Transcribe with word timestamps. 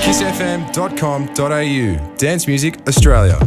kissfm.com.au. 0.00 1.96
Dance 2.18 2.48
Music 2.48 2.76
Australia. 2.86 3.38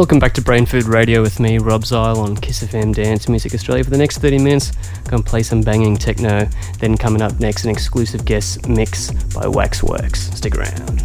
Welcome 0.00 0.18
back 0.18 0.32
to 0.32 0.40
Brain 0.40 0.64
Food 0.64 0.84
Radio 0.84 1.20
with 1.20 1.38
me, 1.40 1.58
Rob 1.58 1.84
Zile, 1.84 2.18
on 2.20 2.34
Kiss 2.34 2.62
FM 2.62 2.94
Dance 2.94 3.28
Music 3.28 3.52
Australia. 3.52 3.84
For 3.84 3.90
the 3.90 3.98
next 3.98 4.16
30 4.16 4.38
minutes, 4.38 4.72
to 5.10 5.22
play 5.22 5.42
some 5.42 5.60
banging 5.60 5.94
techno. 5.94 6.48
Then, 6.78 6.96
coming 6.96 7.20
up 7.20 7.38
next, 7.38 7.64
an 7.64 7.70
exclusive 7.70 8.24
guest 8.24 8.66
mix 8.66 9.10
by 9.34 9.46
Waxworks. 9.46 10.34
Stick 10.34 10.56
around. 10.56 10.99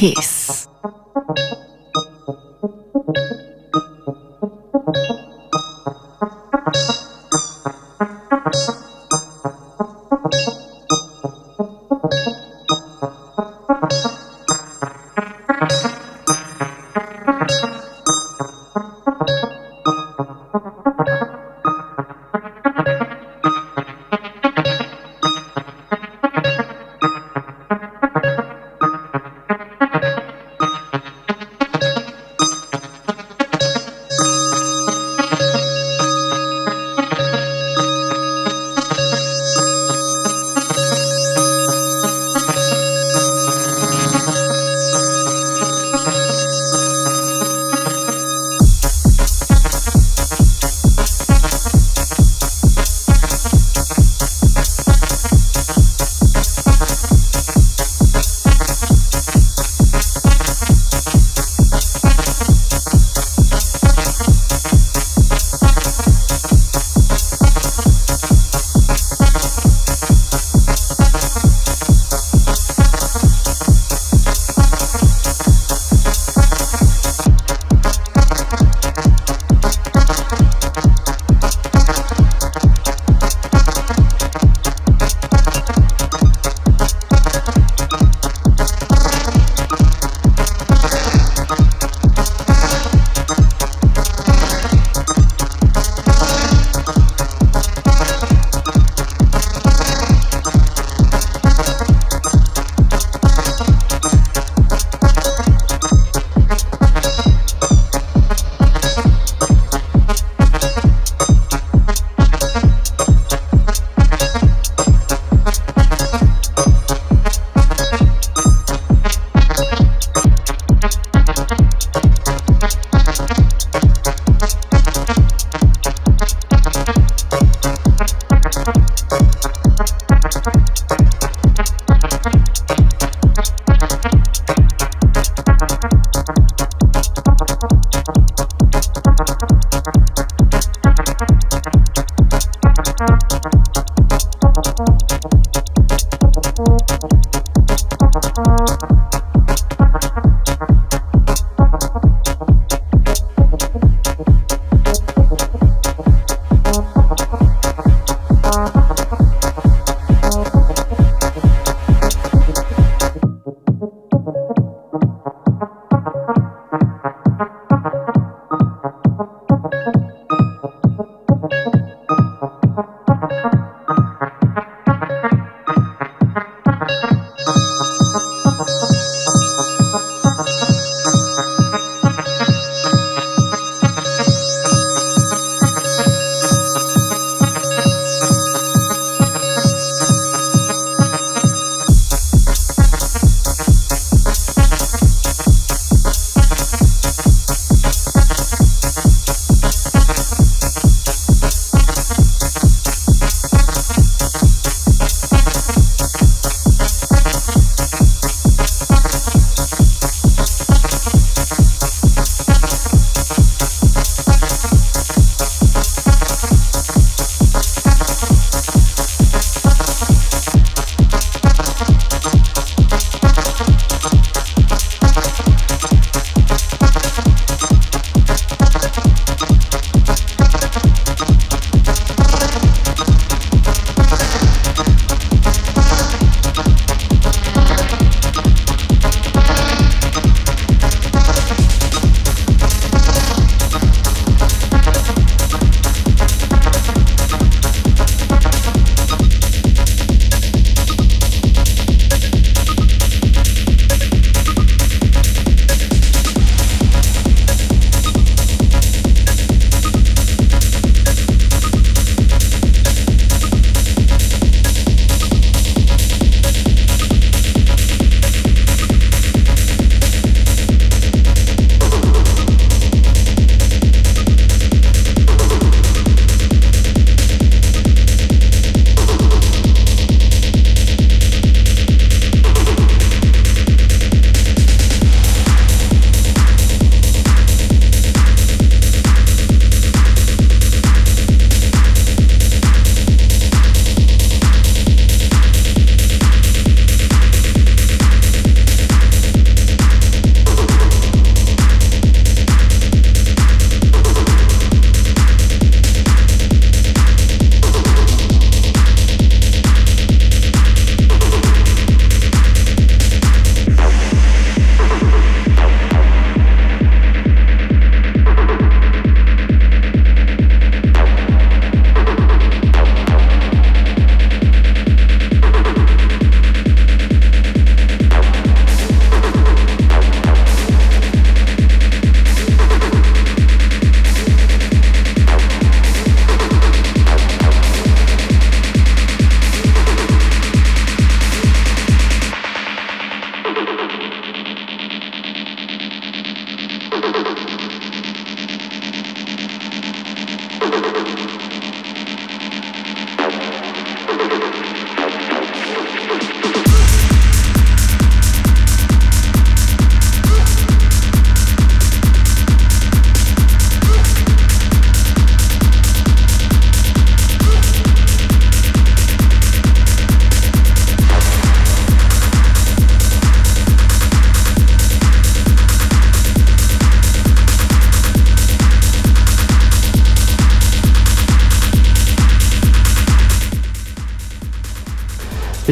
Kiss. 0.00 0.39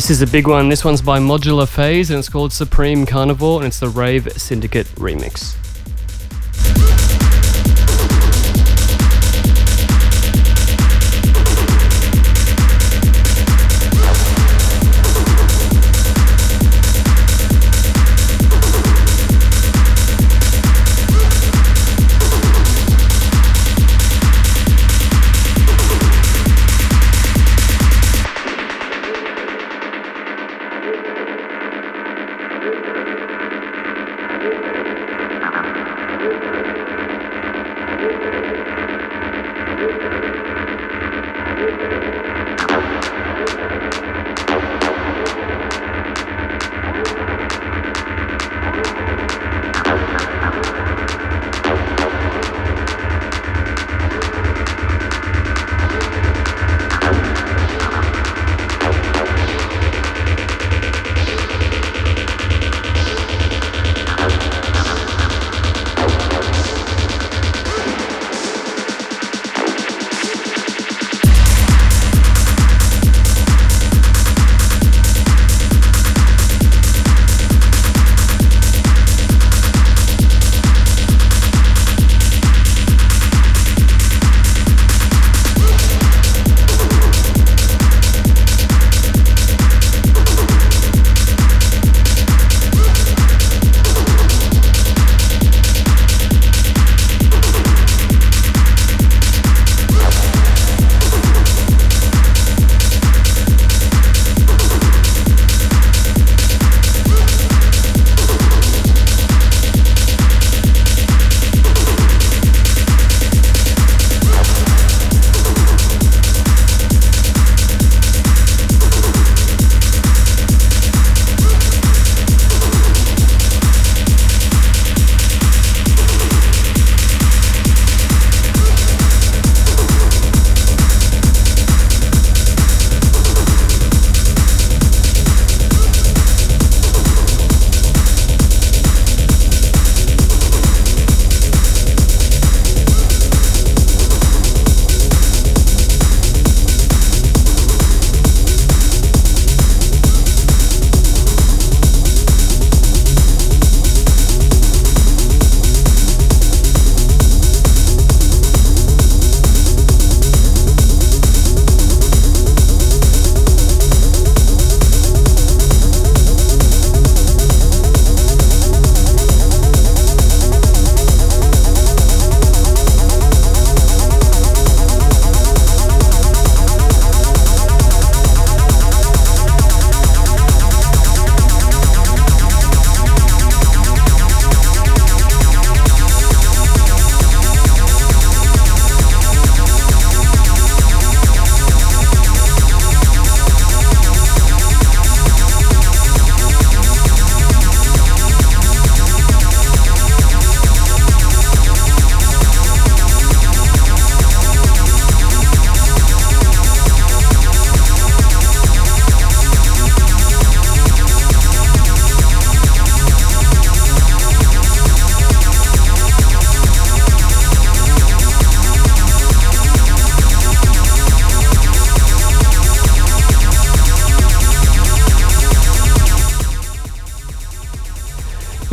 This 0.08 0.22
is 0.22 0.26
a 0.26 0.32
big 0.32 0.48
one. 0.48 0.70
This 0.70 0.86
one's 0.86 1.02
by 1.02 1.18
Modular 1.18 1.66
Phaze 1.66 2.08
and 2.08 2.18
it's 2.18 2.30
called 2.30 2.50
Supreme 2.50 3.04
Carnivore 3.04 3.58
and 3.58 3.66
it's 3.66 3.78
the 3.78 3.90
Rave 3.90 4.32
Syndicate 4.40 4.86
remix. 4.94 5.67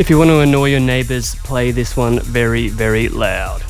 If 0.06 0.10
you 0.10 0.18
want 0.18 0.30
to 0.30 0.38
annoy 0.38 0.66
your 0.66 0.78
neighbors, 0.78 1.34
play 1.34 1.72
this 1.72 1.96
one 1.96 2.20
very, 2.20 2.68
very 2.68 3.08
loud. 3.08 3.60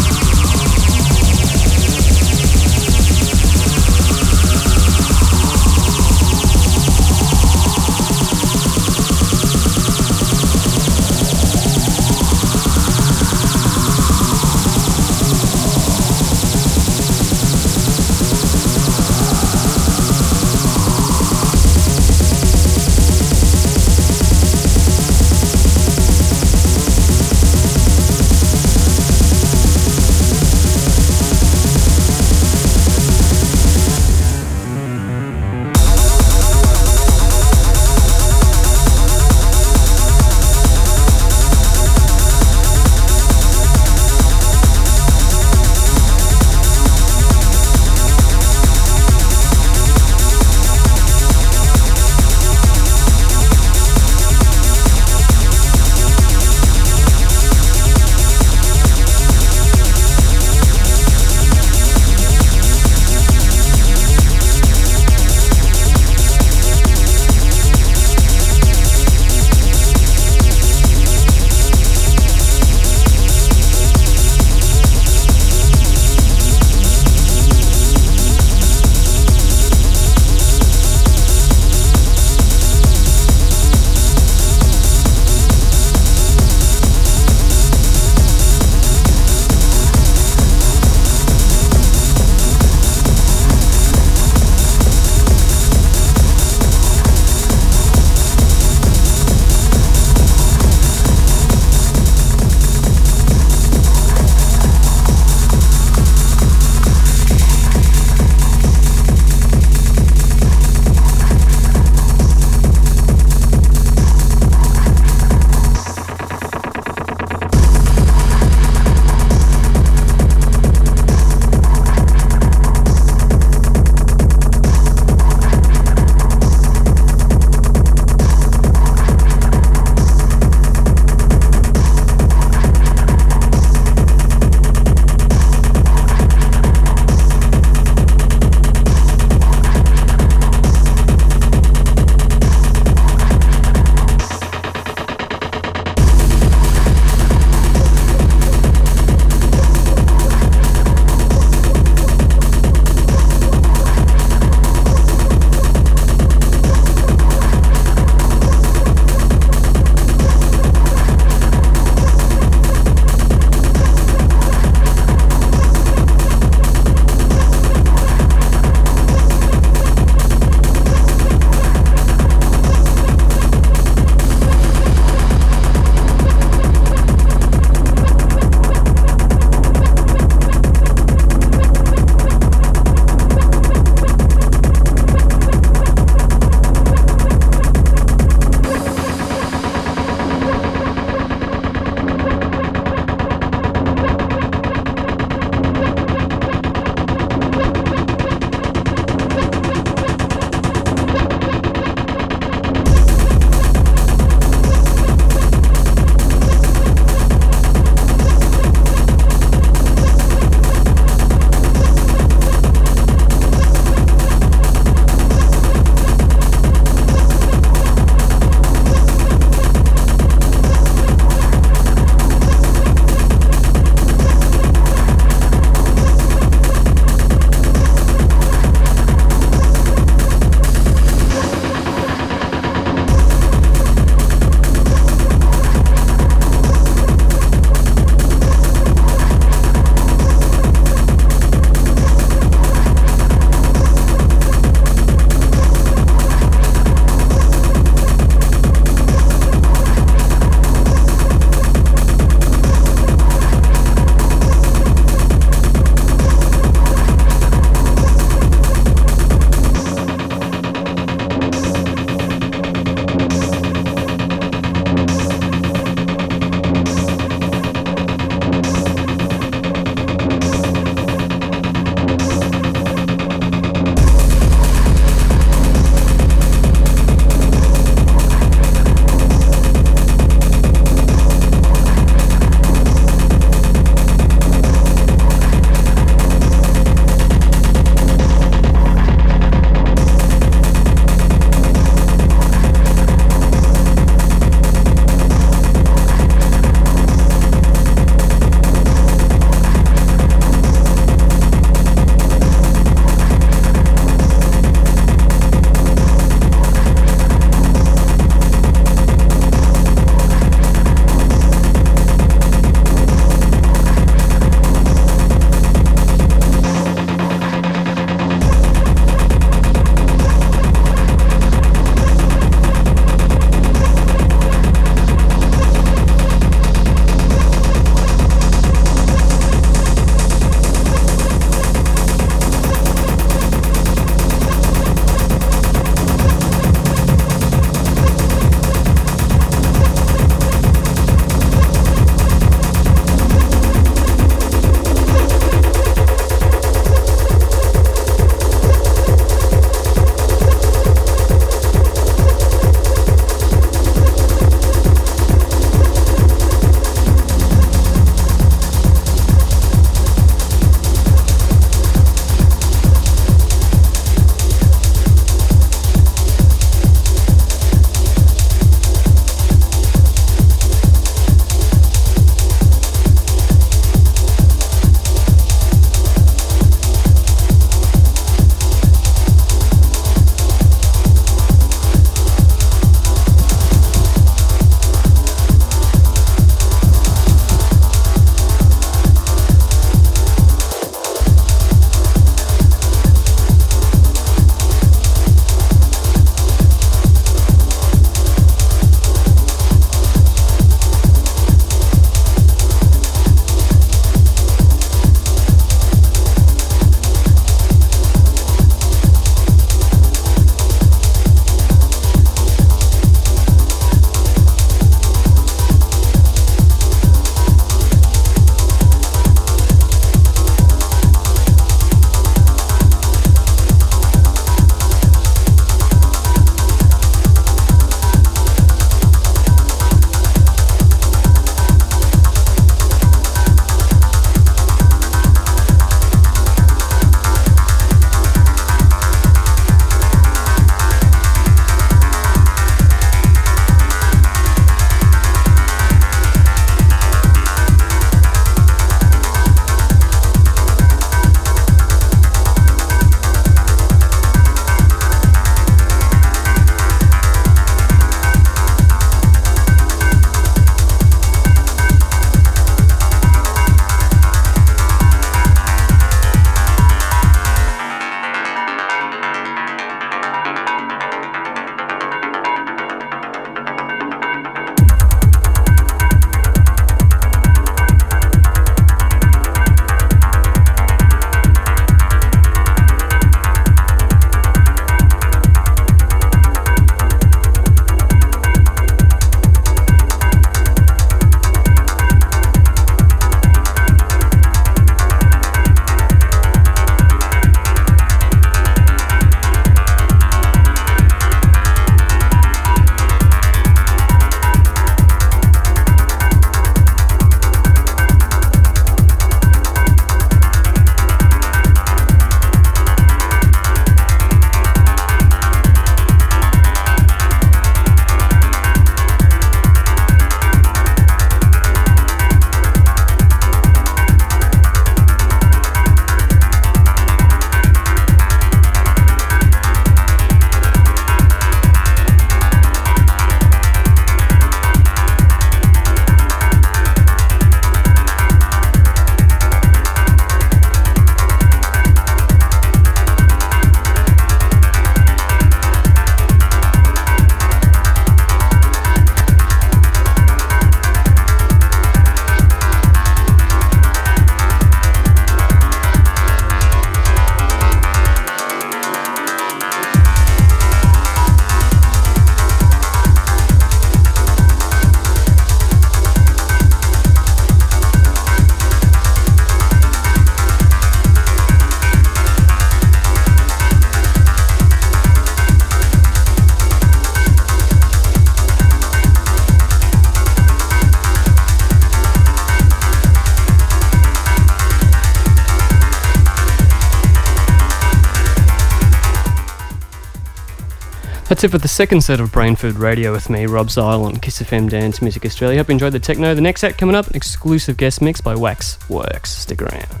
That's 591.31 591.45
it 591.45 591.51
for 591.51 591.59
the 591.59 591.67
second 591.69 592.01
set 592.01 592.19
of 592.19 592.29
Brain 592.33 592.57
Food 592.57 592.75
Radio 592.75 593.13
with 593.13 593.29
me, 593.29 593.45
Rob 593.45 593.69
Zile 593.69 594.03
on 594.03 594.17
Kiss 594.17 594.41
FM 594.41 594.69
Dance 594.69 595.01
Music 595.01 595.25
Australia. 595.25 595.59
Hope 595.59 595.69
you 595.69 595.71
enjoyed 595.71 595.93
the 595.93 595.99
techno. 595.99 596.35
The 596.35 596.41
next 596.41 596.59
set 596.59 596.77
coming 596.77 596.93
up, 596.93 597.07
an 597.07 597.15
exclusive 597.15 597.77
guest 597.77 598.01
mix 598.01 598.19
by 598.19 598.35
Wax 598.35 598.77
Works. 598.89 599.31
Stick 599.31 599.61
around. 599.61 600.00